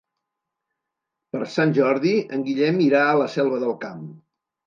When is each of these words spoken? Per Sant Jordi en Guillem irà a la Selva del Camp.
Per 1.35 1.41
Sant 1.57 1.75
Jordi 1.79 2.13
en 2.37 2.45
Guillem 2.49 2.81
irà 2.87 3.05
a 3.09 3.19
la 3.23 3.27
Selva 3.37 3.59
del 3.65 3.77
Camp. 3.87 4.03